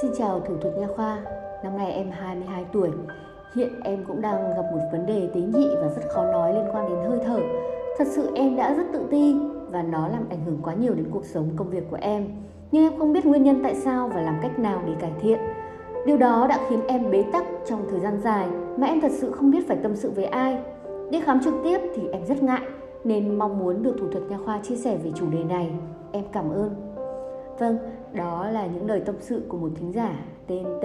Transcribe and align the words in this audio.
Xin 0.00 0.10
chào 0.18 0.40
thủ 0.40 0.54
thuật 0.60 0.78
nha 0.78 0.86
khoa, 0.96 1.18
năm 1.64 1.78
nay 1.78 1.92
em 1.92 2.10
22 2.10 2.64
tuổi. 2.72 2.90
Hiện 3.56 3.80
em 3.84 4.04
cũng 4.08 4.20
đang 4.20 4.50
gặp 4.56 4.62
một 4.72 4.80
vấn 4.92 5.06
đề 5.06 5.28
tế 5.34 5.40
nhị 5.40 5.68
và 5.80 5.88
rất 5.88 6.02
khó 6.08 6.24
nói 6.24 6.54
liên 6.54 6.64
quan 6.72 6.88
đến 6.88 6.98
hơi 7.10 7.18
thở. 7.24 7.38
Thật 7.98 8.06
sự 8.06 8.30
em 8.34 8.56
đã 8.56 8.74
rất 8.74 8.82
tự 8.92 9.06
ti 9.10 9.36
và 9.70 9.82
nó 9.82 10.08
làm 10.08 10.28
ảnh 10.30 10.44
hưởng 10.44 10.58
quá 10.62 10.74
nhiều 10.74 10.94
đến 10.94 11.06
cuộc 11.10 11.24
sống 11.24 11.48
công 11.56 11.70
việc 11.70 11.84
của 11.90 11.98
em. 12.00 12.26
Nhưng 12.72 12.84
em 12.84 12.98
không 12.98 13.12
biết 13.12 13.26
nguyên 13.26 13.42
nhân 13.42 13.60
tại 13.62 13.74
sao 13.74 14.08
và 14.08 14.20
làm 14.20 14.38
cách 14.42 14.58
nào 14.58 14.82
để 14.86 14.92
cải 15.00 15.12
thiện. 15.20 15.38
Điều 16.06 16.16
đó 16.16 16.46
đã 16.48 16.58
khiến 16.68 16.80
em 16.86 17.10
bế 17.10 17.24
tắc 17.32 17.44
trong 17.66 17.86
thời 17.90 18.00
gian 18.00 18.20
dài 18.24 18.48
mà 18.76 18.86
em 18.86 19.00
thật 19.00 19.12
sự 19.12 19.30
không 19.30 19.50
biết 19.50 19.68
phải 19.68 19.76
tâm 19.82 19.96
sự 19.96 20.10
với 20.10 20.24
ai. 20.24 20.58
Đi 21.10 21.20
khám 21.20 21.40
trực 21.44 21.54
tiếp 21.64 21.78
thì 21.94 22.08
em 22.08 22.26
rất 22.26 22.42
ngại 22.42 22.62
nên 23.04 23.38
mong 23.38 23.58
muốn 23.58 23.82
được 23.82 23.96
thủ 24.00 24.08
thuật 24.08 24.24
nha 24.30 24.38
khoa 24.44 24.60
chia 24.62 24.76
sẻ 24.76 24.96
về 25.04 25.10
chủ 25.14 25.30
đề 25.30 25.44
này. 25.44 25.70
Em 26.12 26.24
cảm 26.32 26.50
ơn. 26.50 26.83
Vâng, 27.58 27.78
đó 28.12 28.48
là 28.52 28.66
những 28.66 28.86
lời 28.86 29.02
tâm 29.06 29.14
sự 29.20 29.42
của 29.48 29.58
một 29.58 29.68
thính 29.76 29.92
giả 29.92 30.10
tên 30.46 30.64
T, 30.82 30.84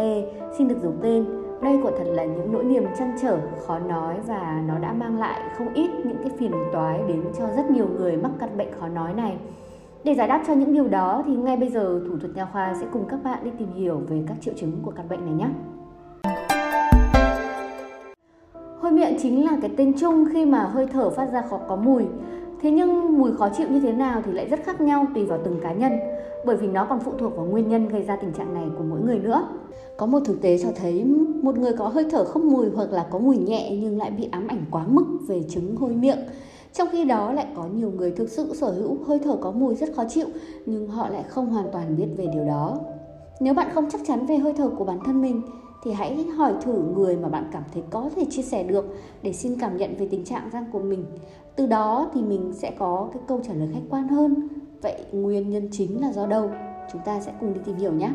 xin 0.58 0.68
được 0.68 0.76
giấu 0.82 0.94
tên. 1.02 1.26
Đây 1.62 1.80
quả 1.84 1.91
thật 1.98 2.04
là 2.05 2.26
những 2.26 2.54
nỗi 2.54 2.64
niềm 2.64 2.84
chăn 2.98 3.16
trở, 3.22 3.38
khó 3.68 3.80
nói 3.80 4.16
và 4.27 4.64
nó 4.68 4.80
đã 4.80 4.94
mang 4.94 5.20
lại 5.20 5.41
không 5.58 5.74
ít 5.74 5.90
những 6.05 6.18
cái 6.18 6.30
phiền 6.38 6.52
toái 6.74 7.02
đến 7.08 7.24
cho 7.38 7.48
rất 7.55 7.72
nhiều 7.72 7.88
người 7.98 8.18
mắc 8.18 8.32
căn 8.40 8.58
bệnh 8.58 8.68
khó 8.80 8.88
nói 8.88 9.13
này. 9.13 9.38
Để 10.04 10.13
giải 10.13 10.27
đáp 10.27 10.44
cho 10.48 10.54
những 10.54 10.74
điều 10.74 10.88
đó 10.88 11.24
thì 11.26 11.36
ngay 11.36 11.58
bây 11.58 11.70
giờ 11.70 12.02
thủ 12.08 12.18
thuật 12.18 12.36
nha 12.36 12.46
khoa 12.54 12.74
sẽ 12.74 12.88
cùng 12.91 13.05
các 13.10 13.24
bạn 13.24 13.44
đi 13.44 13.52
tìm 13.60 13.72
hiểu 13.76 14.02
về 14.08 14.24
các 14.27 14.38
triệu 14.41 14.54
chứng 14.58 14.72
của 14.84 14.91
căn 14.91 15.10
bệnh 15.10 15.26
này 15.26 15.34
nhé. 15.34 15.48
Hôi 18.80 18.91
miệng 18.91 19.18
chính 19.22 19.46
là 19.46 19.58
cái 19.62 19.72
tên 19.77 19.94
chung 19.99 20.26
khi 20.34 20.46
mà 20.46 20.60
hơi 20.60 20.88
thở 20.88 21.10
phát 21.10 21.26
ra 21.32 21.41
khó 21.41 21.60
có 21.68 21.76
mùi. 21.76 22.05
Thế 22.62 22.72
nhưng 22.72 23.18
mùi 23.18 23.31
khó 23.36 23.49
chịu 23.49 23.68
như 23.70 23.80
thế 23.80 23.91
nào 23.91 24.22
thì 24.26 24.31
lại 24.31 24.48
rất 24.49 24.63
khác 24.63 24.81
nhau 24.81 25.05
tùy 25.16 25.26
vào 25.26 25.40
từng 25.45 25.59
cá 25.62 25.73
nhân, 25.73 25.91
bởi 26.45 26.58
vì 26.58 26.68
nó 26.68 26.85
còn 26.85 26.99
phụ 26.99 27.12
thuộc 27.20 27.35
vào 27.35 27.45
nguyên 27.45 27.70
nhân 27.70 27.88
gây 27.88 28.02
ra 28.02 28.16
tình 28.16 28.34
trạng 28.34 28.54
này 28.54 28.66
của 28.77 28.84
mỗi 28.84 28.99
người 29.05 29.20
nữa. 29.20 29.48
Có 29.98 30.05
một 30.05 30.20
thực 30.26 30.41
tế 30.41 30.58
cho 30.58 30.70
thấy 30.76 31.04
một 31.44 31.58
người 31.58 31.73
có 31.73 31.88
hơi 31.88 32.05
thở 32.12 32.26
không 32.26 32.52
mùi 32.52 32.70
hoặc 32.70 32.91
là 32.91 33.07
có 33.12 33.20
mùi 33.20 33.37
nhẹ 33.37 33.77
nhưng 33.82 33.98
lại 33.98 34.12
bị 34.12 34.30
ám 34.32 34.48
ảnh 34.48 34.65
quá 34.71 34.85
mức 34.87 35.05
về 35.27 35.43
chứng 35.49 35.76
hôi 35.76 35.91
miệng. 35.91 36.20
Trong 36.74 36.87
khi 36.91 37.05
đó 37.05 37.32
lại 37.32 37.48
có 37.55 37.65
nhiều 37.76 37.91
người 37.91 38.12
thực 38.12 38.30
sự 38.30 38.55
sở 38.55 38.71
hữu 38.71 38.98
hơi 39.04 39.20
thở 39.20 39.37
có 39.41 39.52
mùi 39.52 39.76
rất 39.76 39.90
khó 39.96 40.04
chịu 40.10 40.27
nhưng 40.65 40.87
họ 40.87 41.10
lại 41.10 41.24
không 41.27 41.49
hoàn 41.49 41.65
toàn 41.71 41.98
biết 41.98 42.07
về 42.18 42.27
điều 42.34 42.46
đó. 42.46 42.80
Nếu 43.40 43.54
bạn 43.54 43.68
không 43.74 43.90
chắc 43.91 44.02
chắn 44.07 44.26
về 44.26 44.37
hơi 44.37 44.54
thở 44.54 44.70
của 44.70 44.85
bản 44.85 44.99
thân 45.05 45.21
mình 45.21 45.41
thì 45.84 45.91
hãy 45.91 46.26
hỏi 46.37 46.54
thử 46.62 46.82
người 46.96 47.18
mà 47.18 47.30
bạn 47.30 47.49
cảm 47.52 47.63
thấy 47.74 47.84
có 47.90 48.10
thể 48.15 48.26
chia 48.30 48.41
sẻ 48.41 48.63
được 48.63 48.85
để 49.21 49.34
xin 49.34 49.60
cảm 49.60 49.77
nhận 49.77 49.96
về 49.99 50.07
tình 50.12 50.26
trạng 50.26 50.49
răng 50.52 50.65
của 50.71 50.80
mình. 50.80 51.05
Từ 51.60 51.65
đó 51.65 52.10
thì 52.13 52.21
mình 52.21 52.54
sẽ 52.54 52.71
có 52.79 53.10
cái 53.13 53.21
câu 53.27 53.40
trả 53.43 53.54
lời 53.54 53.70
khách 53.74 53.82
quan 53.90 54.07
hơn. 54.07 54.48
Vậy 54.82 54.96
nguyên 55.12 55.49
nhân 55.49 55.68
chính 55.71 56.02
là 56.02 56.13
do 56.13 56.26
đâu? 56.26 56.49
Chúng 56.91 57.02
ta 57.05 57.21
sẽ 57.21 57.34
cùng 57.40 57.54
đi 57.54 57.60
tìm 57.65 57.76
hiểu 57.76 57.93
nhé. 57.93 58.10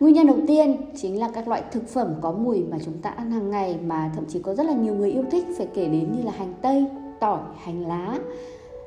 Nguyên 0.00 0.14
nhân 0.14 0.26
đầu 0.26 0.36
tiên 0.46 0.76
chính 0.96 1.20
là 1.20 1.30
các 1.34 1.48
loại 1.48 1.62
thực 1.72 1.88
phẩm 1.88 2.14
có 2.20 2.32
mùi 2.32 2.64
mà 2.70 2.76
chúng 2.84 2.98
ta 2.98 3.10
ăn 3.10 3.30
hàng 3.30 3.50
ngày 3.50 3.78
mà 3.86 4.12
thậm 4.14 4.24
chí 4.28 4.38
có 4.38 4.54
rất 4.54 4.66
là 4.66 4.72
nhiều 4.72 4.94
người 4.94 5.10
yêu 5.10 5.24
thích 5.30 5.46
phải 5.58 5.68
kể 5.74 5.88
đến 5.88 6.12
như 6.16 6.22
là 6.22 6.32
hành 6.32 6.54
tây, 6.62 6.86
tỏi, 7.20 7.40
hành 7.56 7.86
lá. 7.88 8.18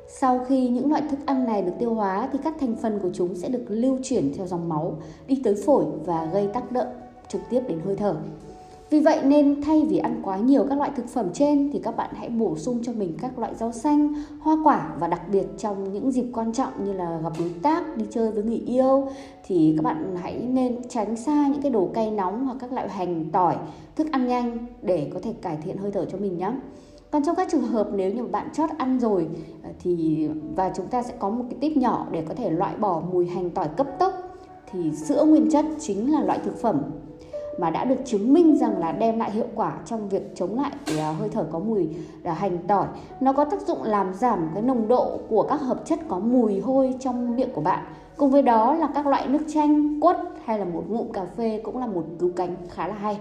Sau 0.08 0.44
khi 0.48 0.68
những 0.68 0.90
loại 0.90 1.02
thức 1.10 1.18
ăn 1.26 1.44
này 1.44 1.62
được 1.62 1.72
tiêu 1.78 1.94
hóa 1.94 2.28
thì 2.32 2.38
các 2.44 2.54
thành 2.60 2.76
phần 2.76 2.98
của 3.02 3.10
chúng 3.14 3.34
sẽ 3.34 3.48
được 3.48 3.64
lưu 3.68 3.98
chuyển 4.02 4.32
theo 4.36 4.46
dòng 4.46 4.68
máu 4.68 4.96
đi 5.26 5.40
tới 5.44 5.54
phổi 5.66 5.84
và 6.04 6.24
gây 6.24 6.48
tác 6.48 6.72
động 6.72 6.88
trực 7.28 7.40
tiếp 7.50 7.60
đến 7.68 7.80
hơi 7.84 7.96
thở. 7.96 8.16
Vì 8.90 9.00
vậy 9.00 9.20
nên 9.24 9.62
thay 9.62 9.86
vì 9.88 9.98
ăn 9.98 10.20
quá 10.22 10.36
nhiều 10.36 10.66
các 10.68 10.78
loại 10.78 10.90
thực 10.96 11.08
phẩm 11.08 11.28
trên 11.32 11.70
thì 11.72 11.78
các 11.78 11.96
bạn 11.96 12.10
hãy 12.14 12.28
bổ 12.28 12.56
sung 12.56 12.78
cho 12.82 12.92
mình 12.92 13.16
các 13.20 13.38
loại 13.38 13.54
rau 13.54 13.72
xanh, 13.72 14.14
hoa 14.40 14.56
quả 14.64 14.94
và 15.00 15.08
đặc 15.08 15.22
biệt 15.32 15.46
trong 15.58 15.92
những 15.92 16.12
dịp 16.12 16.24
quan 16.32 16.52
trọng 16.52 16.84
như 16.84 16.92
là 16.92 17.20
gặp 17.22 17.32
đối 17.38 17.50
tác, 17.62 17.96
đi 17.96 18.04
chơi 18.10 18.30
với 18.30 18.44
người 18.44 18.62
yêu 18.66 19.08
thì 19.46 19.74
các 19.76 19.82
bạn 19.82 20.16
hãy 20.22 20.34
nên 20.34 20.88
tránh 20.88 21.16
xa 21.16 21.48
những 21.52 21.62
cái 21.62 21.70
đồ 21.70 21.88
cay 21.94 22.10
nóng 22.10 22.46
hoặc 22.46 22.56
các 22.60 22.72
loại 22.72 22.88
hành, 22.88 23.30
tỏi, 23.32 23.56
thức 23.96 24.06
ăn 24.12 24.26
nhanh 24.26 24.66
để 24.82 25.10
có 25.14 25.20
thể 25.22 25.32
cải 25.42 25.56
thiện 25.56 25.76
hơi 25.76 25.90
thở 25.90 26.04
cho 26.04 26.18
mình 26.18 26.38
nhé. 26.38 26.52
Còn 27.10 27.24
trong 27.24 27.36
các 27.36 27.48
trường 27.50 27.62
hợp 27.62 27.88
nếu 27.94 28.12
như 28.12 28.24
bạn 28.24 28.48
chót 28.52 28.70
ăn 28.78 29.00
rồi 29.00 29.28
ờ, 29.62 29.70
thì 29.82 30.28
và 30.56 30.72
chúng 30.76 30.86
ta 30.86 31.02
sẽ 31.02 31.14
có 31.18 31.30
một 31.30 31.44
cái 31.50 31.58
tip 31.60 31.76
nhỏ 31.76 32.06
để 32.12 32.24
có 32.28 32.34
thể 32.34 32.50
loại 32.50 32.76
bỏ 32.76 33.02
mùi 33.12 33.26
hành 33.26 33.50
tỏi 33.50 33.68
cấp 33.76 33.86
tốc 33.98 34.12
thì 34.72 34.92
sữa 34.92 35.24
nguyên 35.24 35.50
chất 35.50 35.64
chính 35.80 36.12
là 36.12 36.24
loại 36.24 36.38
thực 36.44 36.60
phẩm 36.60 36.82
mà 37.58 37.70
đã 37.70 37.84
được 37.84 37.96
chứng 38.04 38.32
minh 38.32 38.56
rằng 38.56 38.78
là 38.78 38.92
đem 38.92 39.18
lại 39.18 39.30
hiệu 39.30 39.46
quả 39.54 39.78
trong 39.86 40.08
việc 40.08 40.22
chống 40.34 40.56
lại 40.56 40.70
à, 40.98 41.14
hơi 41.18 41.28
thở 41.28 41.46
có 41.52 41.58
mùi 41.58 41.88
là 42.22 42.34
hành 42.34 42.58
tỏi. 42.68 42.86
Nó 43.20 43.32
có 43.32 43.44
tác 43.44 43.60
dụng 43.60 43.82
làm 43.82 44.14
giảm 44.14 44.48
cái 44.54 44.62
nồng 44.62 44.88
độ 44.88 45.18
của 45.28 45.42
các 45.42 45.60
hợp 45.60 45.82
chất 45.86 45.98
có 46.08 46.18
mùi 46.18 46.60
hôi 46.60 46.94
trong 47.00 47.36
miệng 47.36 47.52
của 47.52 47.60
bạn. 47.60 47.84
Cùng 48.16 48.30
với 48.30 48.42
đó 48.42 48.74
là 48.74 48.88
các 48.94 49.06
loại 49.06 49.28
nước 49.28 49.42
chanh, 49.54 50.00
quất 50.00 50.16
hay 50.44 50.58
là 50.58 50.64
một 50.64 50.84
ngụm 50.88 51.12
cà 51.12 51.24
phê 51.36 51.60
cũng 51.64 51.78
là 51.78 51.86
một 51.86 52.04
cứu 52.18 52.30
cánh 52.36 52.56
khá 52.70 52.88
là 52.88 52.94
hay. 52.94 53.18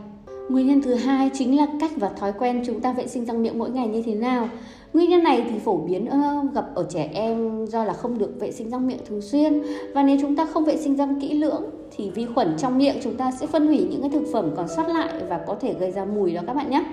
Nguyên 0.49 0.67
nhân 0.67 0.81
thứ 0.81 0.93
hai 0.93 1.29
chính 1.33 1.57
là 1.57 1.67
cách 1.79 1.91
và 1.95 2.09
thói 2.09 2.33
quen 2.33 2.63
chúng 2.65 2.79
ta 2.79 2.93
vệ 2.93 3.07
sinh 3.07 3.25
răng 3.25 3.43
miệng 3.43 3.59
mỗi 3.59 3.69
ngày 3.69 3.87
như 3.87 4.03
thế 4.05 4.15
nào. 4.15 4.49
Nguyên 4.93 5.09
nhân 5.09 5.23
này 5.23 5.45
thì 5.49 5.59
phổ 5.59 5.77
biến 5.77 6.05
ờ, 6.05 6.19
gặp 6.53 6.65
ở 6.75 6.85
trẻ 6.89 7.09
em 7.13 7.65
do 7.65 7.83
là 7.83 7.93
không 7.93 8.17
được 8.17 8.39
vệ 8.39 8.51
sinh 8.51 8.69
răng 8.69 8.87
miệng 8.87 8.99
thường 9.09 9.21
xuyên 9.21 9.61
và 9.93 10.03
nếu 10.03 10.17
chúng 10.21 10.35
ta 10.35 10.45
không 10.45 10.65
vệ 10.65 10.77
sinh 10.77 10.95
răng 10.95 11.21
kỹ 11.21 11.33
lưỡng 11.33 11.63
thì 11.95 12.09
vi 12.09 12.25
khuẩn 12.25 12.55
trong 12.57 12.77
miệng 12.77 12.95
chúng 13.03 13.17
ta 13.17 13.31
sẽ 13.31 13.47
phân 13.47 13.67
hủy 13.67 13.87
những 13.91 14.01
cái 14.01 14.09
thực 14.09 14.23
phẩm 14.33 14.51
còn 14.55 14.67
sót 14.67 14.87
lại 14.87 15.09
và 15.29 15.39
có 15.47 15.55
thể 15.61 15.73
gây 15.73 15.91
ra 15.91 16.05
mùi 16.05 16.33
đó 16.33 16.41
các 16.47 16.53
bạn 16.53 16.69
nhé. 16.69 16.83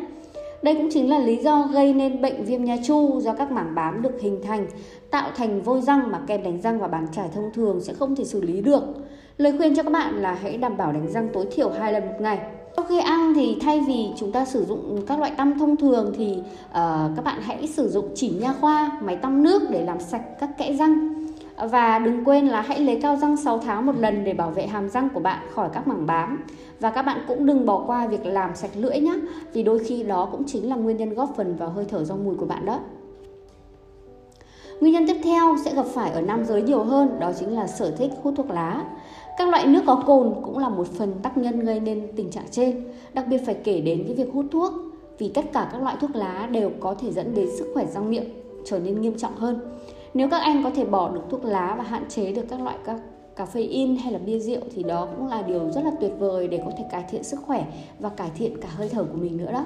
Đây 0.62 0.74
cũng 0.74 0.88
chính 0.92 1.10
là 1.10 1.18
lý 1.18 1.36
do 1.36 1.68
gây 1.72 1.92
nên 1.92 2.22
bệnh 2.22 2.44
viêm 2.44 2.64
nha 2.64 2.76
chu 2.86 3.20
do 3.20 3.32
các 3.32 3.52
mảng 3.52 3.74
bám 3.74 4.02
được 4.02 4.20
hình 4.20 4.40
thành, 4.42 4.66
tạo 5.10 5.30
thành 5.36 5.62
vôi 5.62 5.80
răng 5.80 6.10
mà 6.10 6.20
kem 6.26 6.42
đánh 6.42 6.60
răng 6.60 6.78
và 6.78 6.88
bàn 6.88 7.06
chải 7.12 7.28
thông 7.34 7.50
thường 7.54 7.80
sẽ 7.80 7.92
không 7.92 8.16
thể 8.16 8.24
xử 8.24 8.40
lý 8.40 8.60
được. 8.60 8.82
Lời 9.36 9.52
khuyên 9.58 9.76
cho 9.76 9.82
các 9.82 9.92
bạn 9.92 10.22
là 10.22 10.34
hãy 10.42 10.56
đảm 10.56 10.76
bảo 10.76 10.92
đánh 10.92 11.12
răng 11.12 11.28
tối 11.32 11.46
thiểu 11.54 11.70
hai 11.70 11.92
lần 11.92 12.06
một 12.06 12.14
ngày 12.20 12.38
sau 12.76 12.84
khi 12.84 13.00
ăn 13.00 13.32
thì 13.34 13.56
thay 13.60 13.80
vì 13.80 14.08
chúng 14.16 14.32
ta 14.32 14.44
sử 14.44 14.64
dụng 14.64 15.00
các 15.06 15.18
loại 15.18 15.32
tăm 15.36 15.58
thông 15.58 15.76
thường 15.76 16.12
thì 16.16 16.32
uh, 16.36 17.16
các 17.16 17.24
bạn 17.24 17.38
hãy 17.42 17.66
sử 17.66 17.88
dụng 17.88 18.08
chỉ 18.14 18.28
nha 18.28 18.54
khoa, 18.60 19.00
máy 19.02 19.16
tăm 19.16 19.42
nước 19.42 19.62
để 19.70 19.84
làm 19.84 20.00
sạch 20.00 20.22
các 20.40 20.58
kẽ 20.58 20.72
răng. 20.72 21.23
Và 21.56 21.98
đừng 21.98 22.24
quên 22.24 22.46
là 22.46 22.60
hãy 22.60 22.80
lấy 22.80 23.00
cao 23.02 23.16
răng 23.16 23.36
6 23.36 23.58
tháng 23.58 23.86
một 23.86 23.96
lần 23.98 24.24
để 24.24 24.32
bảo 24.32 24.50
vệ 24.50 24.66
hàm 24.66 24.88
răng 24.88 25.08
của 25.14 25.20
bạn 25.20 25.38
khỏi 25.50 25.68
các 25.72 25.88
mảng 25.88 26.06
bám. 26.06 26.44
Và 26.80 26.90
các 26.90 27.02
bạn 27.02 27.18
cũng 27.28 27.46
đừng 27.46 27.66
bỏ 27.66 27.84
qua 27.86 28.06
việc 28.06 28.26
làm 28.26 28.54
sạch 28.54 28.70
lưỡi 28.74 29.00
nhé, 29.00 29.14
vì 29.52 29.62
đôi 29.62 29.78
khi 29.78 30.02
đó 30.02 30.28
cũng 30.32 30.44
chính 30.46 30.68
là 30.68 30.76
nguyên 30.76 30.96
nhân 30.96 31.14
góp 31.14 31.32
phần 31.36 31.56
vào 31.56 31.68
hơi 31.68 31.84
thở 31.84 32.04
do 32.04 32.14
mùi 32.16 32.34
của 32.34 32.46
bạn 32.46 32.64
đó. 32.64 32.80
Nguyên 34.80 34.92
nhân 34.92 35.06
tiếp 35.06 35.20
theo 35.24 35.56
sẽ 35.64 35.74
gặp 35.74 35.86
phải 35.86 36.10
ở 36.10 36.20
nam 36.20 36.44
giới 36.44 36.62
nhiều 36.62 36.84
hơn, 36.84 37.20
đó 37.20 37.32
chính 37.40 37.54
là 37.54 37.66
sở 37.66 37.90
thích 37.90 38.10
hút 38.22 38.34
thuốc 38.36 38.50
lá. 38.50 38.84
Các 39.38 39.48
loại 39.48 39.66
nước 39.66 39.82
có 39.86 40.02
cồn 40.06 40.34
cũng 40.42 40.58
là 40.58 40.68
một 40.68 40.86
phần 40.86 41.14
tác 41.22 41.36
nhân 41.36 41.60
gây 41.60 41.80
nên 41.80 42.08
tình 42.16 42.30
trạng 42.30 42.46
trên. 42.50 42.84
Đặc 43.14 43.26
biệt 43.28 43.38
phải 43.46 43.54
kể 43.54 43.80
đến 43.80 44.04
cái 44.06 44.16
việc 44.16 44.32
hút 44.32 44.46
thuốc 44.52 44.72
vì 45.18 45.30
tất 45.34 45.44
cả 45.52 45.68
các 45.72 45.82
loại 45.82 45.96
thuốc 46.00 46.16
lá 46.16 46.48
đều 46.50 46.70
có 46.80 46.94
thể 46.94 47.12
dẫn 47.12 47.34
đến 47.34 47.48
sức 47.58 47.70
khỏe 47.74 47.86
răng 47.86 48.10
miệng 48.10 48.24
trở 48.64 48.78
nên 48.78 49.00
nghiêm 49.00 49.18
trọng 49.18 49.36
hơn. 49.36 49.60
Nếu 50.14 50.28
các 50.28 50.42
anh 50.42 50.64
có 50.64 50.70
thể 50.70 50.84
bỏ 50.84 51.08
được 51.08 51.20
thuốc 51.30 51.44
lá 51.44 51.74
và 51.78 51.84
hạn 51.84 52.04
chế 52.08 52.32
được 52.32 52.44
các 52.48 52.60
loại 52.60 52.76
các 52.84 52.96
cà 53.36 53.46
phê 53.46 53.60
in 53.60 53.96
hay 53.96 54.12
là 54.12 54.18
bia 54.18 54.38
rượu 54.38 54.60
thì 54.74 54.82
đó 54.82 55.08
cũng 55.16 55.28
là 55.28 55.42
điều 55.42 55.70
rất 55.70 55.84
là 55.84 55.90
tuyệt 56.00 56.12
vời 56.18 56.48
để 56.48 56.60
có 56.64 56.70
thể 56.78 56.84
cải 56.90 57.04
thiện 57.10 57.22
sức 57.22 57.40
khỏe 57.46 57.64
và 57.98 58.08
cải 58.08 58.30
thiện 58.34 58.60
cả 58.60 58.68
hơi 58.76 58.88
thở 58.88 59.04
của 59.04 59.18
mình 59.18 59.36
nữa 59.36 59.52
đó. 59.52 59.64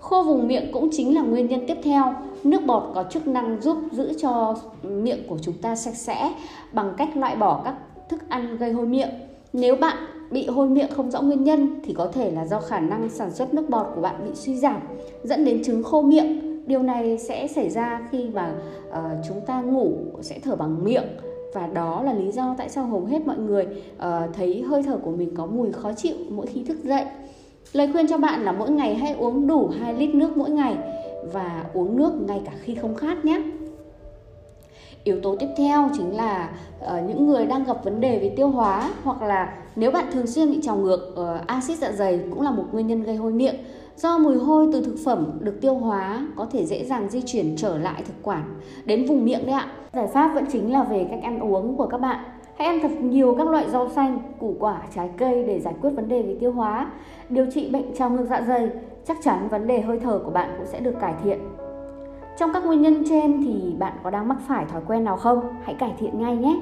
Khô 0.00 0.22
vùng 0.22 0.48
miệng 0.48 0.70
cũng 0.72 0.88
chính 0.92 1.14
là 1.14 1.22
nguyên 1.22 1.46
nhân 1.46 1.64
tiếp 1.66 1.76
theo. 1.82 2.14
Nước 2.44 2.66
bọt 2.66 2.82
có 2.94 3.04
chức 3.10 3.26
năng 3.26 3.60
giúp 3.60 3.76
giữ 3.92 4.12
cho 4.18 4.56
miệng 4.82 5.28
của 5.28 5.38
chúng 5.42 5.54
ta 5.54 5.76
sạch 5.76 5.94
sẽ 5.94 6.34
bằng 6.72 6.94
cách 6.96 7.16
loại 7.16 7.36
bỏ 7.36 7.62
các 7.64 7.74
thức 8.08 8.28
ăn 8.28 8.56
gây 8.56 8.72
hôi 8.72 8.86
miệng. 8.86 9.10
Nếu 9.52 9.76
bạn 9.76 9.96
bị 10.30 10.46
hôi 10.46 10.68
miệng 10.68 10.90
không 10.90 11.10
rõ 11.10 11.22
nguyên 11.22 11.44
nhân 11.44 11.80
thì 11.84 11.94
có 11.94 12.06
thể 12.12 12.30
là 12.30 12.46
do 12.46 12.60
khả 12.60 12.80
năng 12.80 13.10
sản 13.10 13.30
xuất 13.34 13.54
nước 13.54 13.70
bọt 13.70 13.86
của 13.94 14.00
bạn 14.00 14.24
bị 14.24 14.30
suy 14.34 14.56
giảm, 14.56 14.80
dẫn 15.22 15.44
đến 15.44 15.62
chứng 15.64 15.82
khô 15.82 16.02
miệng. 16.02 16.53
Điều 16.66 16.82
này 16.82 17.18
sẽ 17.18 17.46
xảy 17.46 17.70
ra 17.70 18.00
khi 18.10 18.28
mà 18.34 18.54
uh, 18.88 18.96
chúng 19.28 19.40
ta 19.46 19.60
ngủ 19.60 19.92
sẽ 20.20 20.38
thở 20.38 20.56
bằng 20.56 20.84
miệng 20.84 21.04
và 21.54 21.66
đó 21.66 22.02
là 22.02 22.12
lý 22.12 22.32
do 22.32 22.54
tại 22.58 22.68
sao 22.68 22.86
hầu 22.86 23.04
hết 23.04 23.26
mọi 23.26 23.38
người 23.38 23.66
uh, 23.96 24.02
thấy 24.32 24.62
hơi 24.62 24.82
thở 24.82 24.96
của 25.02 25.10
mình 25.10 25.34
có 25.36 25.46
mùi 25.46 25.72
khó 25.72 25.92
chịu 25.92 26.16
mỗi 26.30 26.46
khi 26.46 26.64
thức 26.64 26.78
dậy. 26.84 27.04
Lời 27.72 27.88
khuyên 27.92 28.06
cho 28.06 28.18
bạn 28.18 28.42
là 28.42 28.52
mỗi 28.52 28.70
ngày 28.70 28.94
hãy 28.94 29.12
uống 29.12 29.46
đủ 29.46 29.70
2 29.80 29.94
lít 29.94 30.14
nước 30.14 30.36
mỗi 30.36 30.50
ngày 30.50 30.76
và 31.32 31.64
uống 31.74 31.96
nước 31.96 32.12
ngay 32.20 32.42
cả 32.44 32.52
khi 32.60 32.74
không 32.74 32.94
khát 32.94 33.24
nhé. 33.24 33.42
Yếu 35.04 35.20
tố 35.20 35.36
tiếp 35.36 35.48
theo 35.56 35.88
chính 35.96 36.16
là 36.16 36.50
uh, 36.84 37.08
những 37.08 37.26
người 37.26 37.46
đang 37.46 37.64
gặp 37.64 37.84
vấn 37.84 38.00
đề 38.00 38.18
về 38.18 38.32
tiêu 38.36 38.48
hóa 38.48 38.90
hoặc 39.04 39.22
là 39.22 39.63
nếu 39.76 39.90
bạn 39.90 40.04
thường 40.12 40.26
xuyên 40.26 40.50
bị 40.50 40.60
trào 40.62 40.76
ngược 40.76 41.14
uh, 41.20 41.46
axit 41.46 41.78
dạ 41.78 41.92
dày 41.92 42.20
cũng 42.30 42.40
là 42.40 42.50
một 42.50 42.64
nguyên 42.72 42.86
nhân 42.86 43.02
gây 43.02 43.16
hôi 43.16 43.32
miệng. 43.32 43.54
Do 43.96 44.18
mùi 44.18 44.36
hôi 44.36 44.68
từ 44.72 44.82
thực 44.82 44.96
phẩm 45.04 45.38
được 45.40 45.60
tiêu 45.60 45.74
hóa 45.74 46.26
có 46.36 46.46
thể 46.52 46.66
dễ 46.66 46.84
dàng 46.84 47.08
di 47.10 47.22
chuyển 47.22 47.56
trở 47.56 47.78
lại 47.78 48.02
thực 48.06 48.22
quản 48.22 48.60
đến 48.84 49.06
vùng 49.06 49.24
miệng 49.24 49.46
đấy 49.46 49.54
ạ. 49.54 49.66
Giải 49.92 50.06
pháp 50.06 50.34
vẫn 50.34 50.44
chính 50.52 50.72
là 50.72 50.82
về 50.82 51.06
cách 51.10 51.20
ăn 51.22 51.38
uống 51.38 51.76
của 51.76 51.86
các 51.86 51.98
bạn. 51.98 52.24
Hãy 52.56 52.68
ăn 52.68 52.78
thật 52.82 52.90
nhiều 53.00 53.34
các 53.38 53.46
loại 53.46 53.70
rau 53.70 53.88
xanh, 53.88 54.18
củ 54.40 54.56
quả, 54.58 54.82
trái 54.94 55.10
cây 55.18 55.44
để 55.46 55.60
giải 55.60 55.74
quyết 55.80 55.90
vấn 55.90 56.08
đề 56.08 56.22
về 56.22 56.36
tiêu 56.40 56.52
hóa. 56.52 56.90
Điều 57.28 57.46
trị 57.54 57.70
bệnh 57.70 57.94
trào 57.94 58.10
ngược 58.10 58.26
dạ 58.30 58.42
dày, 58.48 58.68
chắc 59.06 59.16
chắn 59.22 59.48
vấn 59.48 59.66
đề 59.66 59.80
hơi 59.80 59.98
thở 59.98 60.18
của 60.24 60.30
bạn 60.30 60.54
cũng 60.58 60.66
sẽ 60.66 60.80
được 60.80 60.94
cải 61.00 61.14
thiện. 61.24 61.38
Trong 62.38 62.52
các 62.52 62.66
nguyên 62.66 62.82
nhân 62.82 63.02
trên 63.08 63.44
thì 63.44 63.74
bạn 63.78 63.92
có 64.04 64.10
đang 64.10 64.28
mắc 64.28 64.36
phải 64.48 64.64
thói 64.64 64.82
quen 64.86 65.04
nào 65.04 65.16
không? 65.16 65.40
Hãy 65.62 65.74
cải 65.74 65.94
thiện 65.98 66.20
ngay 66.20 66.36
nhé. 66.36 66.60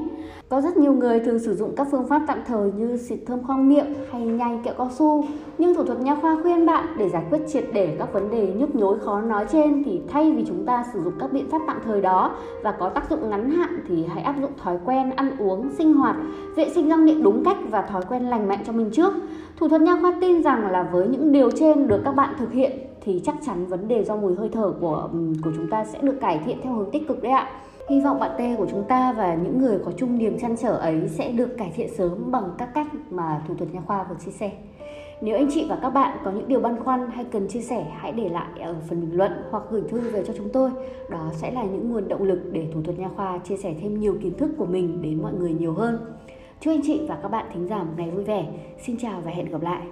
Có 0.48 0.60
rất 0.60 0.76
nhiều 0.76 0.92
người 0.92 1.20
thường 1.20 1.38
sử 1.38 1.54
dụng 1.54 1.74
các 1.76 1.86
phương 1.90 2.06
pháp 2.08 2.22
tạm 2.26 2.38
thời 2.46 2.72
như 2.72 2.96
xịt 2.96 3.19
thơm 3.26 3.42
khoang 3.42 3.69
miệng 3.69 3.94
hay 4.10 4.22
nhai 4.22 4.58
kẹo 4.64 4.74
cao 4.78 4.90
su, 4.90 5.24
nhưng 5.58 5.74
thủ 5.74 5.84
thuật 5.84 6.00
nha 6.00 6.14
khoa 6.14 6.36
khuyên 6.42 6.66
bạn 6.66 6.84
để 6.98 7.08
giải 7.08 7.22
quyết 7.30 7.38
triệt 7.48 7.64
để 7.72 7.96
các 7.98 8.12
vấn 8.12 8.30
đề 8.30 8.46
nhức 8.46 8.74
nhối 8.74 8.98
khó 8.98 9.20
nói 9.20 9.46
trên 9.52 9.82
thì 9.84 10.00
thay 10.08 10.32
vì 10.32 10.44
chúng 10.46 10.66
ta 10.66 10.84
sử 10.92 11.02
dụng 11.02 11.14
các 11.20 11.32
biện 11.32 11.50
pháp 11.50 11.58
tạm 11.66 11.76
thời 11.84 12.00
đó 12.00 12.36
và 12.62 12.72
có 12.72 12.88
tác 12.88 13.10
dụng 13.10 13.30
ngắn 13.30 13.50
hạn 13.50 13.80
thì 13.88 14.04
hãy 14.14 14.22
áp 14.22 14.34
dụng 14.40 14.52
thói 14.62 14.78
quen 14.84 15.10
ăn 15.10 15.36
uống, 15.38 15.70
sinh 15.78 15.94
hoạt, 15.94 16.16
vệ 16.56 16.69
sinh 16.69 16.88
răng 16.88 17.04
miệng 17.04 17.22
đúng 17.22 17.44
cách 17.44 17.56
và 17.70 17.82
thói 17.82 18.02
quen 18.08 18.30
lành 18.30 18.48
mạnh 18.48 18.58
cho 18.66 18.72
mình 18.72 18.90
trước. 18.92 19.12
Thủ 19.56 19.69
thuật 19.69 19.82
nha 19.82 19.96
khoa 20.00 20.14
tin 20.20 20.42
rằng 20.42 20.70
là 20.70 20.82
với 20.82 21.08
những 21.08 21.32
điều 21.32 21.50
trên 21.50 21.88
được 21.88 22.00
các 22.04 22.12
bạn 22.12 22.34
thực 22.38 22.52
hiện 22.52 22.91
thì 23.04 23.20
chắc 23.25 23.34
chắn 23.46 23.66
vấn 23.66 23.88
đề 23.88 24.04
do 24.04 24.16
mùi 24.16 24.34
hơi 24.34 24.49
thở 24.52 24.72
của 24.81 25.08
của 25.44 25.50
chúng 25.56 25.70
ta 25.70 25.84
sẽ 25.84 25.99
được 26.02 26.20
cải 26.20 26.40
thiện 26.44 26.58
theo 26.62 26.72
hướng 26.72 26.90
tích 26.90 27.08
cực 27.08 27.22
đấy 27.22 27.32
ạ. 27.32 27.50
Hy 27.88 28.00
vọng 28.00 28.20
bạn 28.20 28.31
t 28.38 28.58
của 28.58 28.66
chúng 28.70 28.84
ta 28.88 29.12
và 29.12 29.34
những 29.34 29.58
người 29.58 29.78
có 29.84 29.93
chung 29.96 30.19
niềm 30.19 30.38
chăn 30.38 30.56
trở 30.56 30.76
ấy 30.76 31.08
sẽ 31.08 31.32
được 31.32 31.58
cải 31.58 31.72
thiện 31.76 31.88
sớm 31.94 32.31
bằng 32.31 32.44
các 32.58 32.69
cách 32.75 32.87
mà 33.10 33.43
thủ 33.49 33.54
thuật 33.54 33.75
nha 33.75 33.81
khoa 33.87 34.04
vừa 34.04 34.16
chia 34.25 34.31
sẻ. 34.31 34.52
Nếu 35.20 35.37
anh 35.37 35.49
chị 35.54 35.66
và 35.69 35.78
các 35.82 35.90
bạn 35.90 36.19
có 36.25 36.31
những 36.31 36.49
điều 36.49 36.60
băn 36.60 36.84
khoăn 36.84 37.10
hay 37.10 37.25
cần 37.25 37.49
chia 37.49 37.60
sẻ, 37.60 37.87
hãy 37.96 38.12
để 38.12 38.28
lại 38.28 38.60
ở 38.60 38.75
phần 38.88 39.00
bình 39.00 39.16
luận 39.16 39.32
hoặc 39.50 39.62
gửi 39.70 39.82
thư 39.88 40.00
về 40.00 40.25
cho 40.26 40.34
chúng 40.37 40.48
tôi. 40.52 40.70
Đó 41.10 41.31
sẽ 41.32 41.50
là 41.50 41.64
những 41.64 41.93
nguồn 41.93 42.08
động 42.08 42.22
lực 42.22 42.40
để 42.52 42.66
thủ 42.75 42.82
thuật 42.82 42.98
nha 42.98 43.08
khoa 43.16 43.38
chia 43.38 43.56
sẻ 43.56 43.75
thêm 43.81 44.00
nhiều 44.00 44.16
kiến 44.22 44.34
thức 44.38 44.50
của 44.58 44.66
mình 44.66 45.02
đến 45.02 45.22
mọi 45.22 45.32
người 45.32 45.52
nhiều 45.52 45.72
hơn. 45.72 45.98
Chúc 46.60 46.75
anh 46.75 46.81
chị 46.82 47.00
và 47.08 47.19
các 47.22 47.28
bạn 47.28 47.46
thính 47.55 47.69
giả 47.69 47.78
một 47.78 47.93
ngày 47.96 48.10
vui 48.10 48.25
vẻ. 48.25 48.46
Xin 48.82 48.96
chào 48.96 49.20
và 49.25 49.31
hẹn 49.31 49.50
gặp 49.50 49.62
lại. 49.62 49.82